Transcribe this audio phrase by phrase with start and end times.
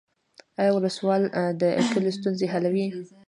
[0.59, 1.21] آیا ولسوال
[1.61, 2.87] د کلیو ستونزې حلوي؟